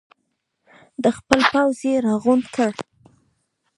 خپل 1.17 1.39
پوځ 1.51 1.77
یې 1.87 1.95
راغونډ 2.05 2.45
کړ. 2.55 2.71